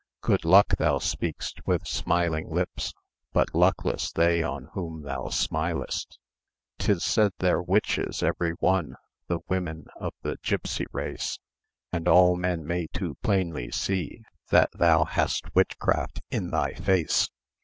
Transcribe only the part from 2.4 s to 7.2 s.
lips. But luckless they on whom thou smilest! Tis